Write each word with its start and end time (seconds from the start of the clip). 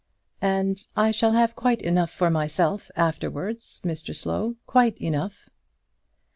"And 0.41 0.83
I 0.97 1.11
shall 1.11 1.33
have 1.33 1.55
quite 1.55 1.79
enough 1.83 2.09
for 2.09 2.31
myself 2.31 2.89
afterwards, 2.95 3.81
Mr 3.85 4.15
Slow, 4.15 4.55
quite 4.65 4.97
enough." 4.99 5.47